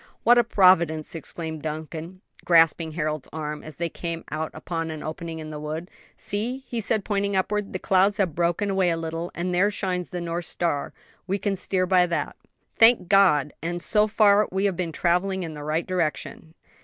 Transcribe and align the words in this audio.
"What 0.23 0.39
a 0.39 0.43
providence!" 0.43 1.13
exclaimed 1.13 1.61
Duncan, 1.61 2.21
grasping 2.43 2.93
Harold's 2.93 3.27
arm, 3.31 3.61
as 3.63 3.77
they 3.77 3.87
came 3.87 4.23
out 4.31 4.49
upon 4.51 4.89
an 4.89 5.03
opening 5.03 5.37
in 5.37 5.51
the 5.51 5.59
wood. 5.59 5.91
"See!" 6.17 6.63
and 6.71 6.81
he 6.83 6.99
pointed 7.01 7.35
upward, 7.35 7.71
"the 7.71 7.77
clouds 7.77 8.17
have 8.17 8.33
broken 8.33 8.71
away 8.71 8.89
a 8.89 8.97
little, 8.97 9.29
and 9.35 9.53
there 9.53 9.69
shines 9.69 10.09
the 10.09 10.19
North 10.19 10.45
Star: 10.45 10.91
we 11.27 11.37
can 11.37 11.55
steer 11.55 11.85
by 11.85 12.07
that." 12.07 12.35
"Thank 12.79 13.09
God! 13.09 13.53
and, 13.61 13.79
so 13.79 14.07
far, 14.07 14.47
we 14.51 14.65
have 14.65 14.75
been 14.75 14.91
traveling 14.91 15.43
in 15.43 15.53
the 15.53 15.63
right 15.63 15.85
direction." 15.85 16.55